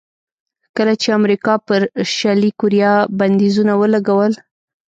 [0.77, 1.81] کله چې امریکا پر
[2.15, 4.33] شلي کوریا بندیزونه ولګول.